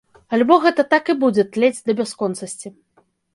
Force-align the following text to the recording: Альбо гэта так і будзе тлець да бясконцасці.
Альбо 0.35 0.55
гэта 0.63 0.85
так 0.93 1.11
і 1.13 1.15
будзе 1.23 1.45
тлець 1.59 1.83
да 1.91 1.97
бясконцасці. 2.01 2.73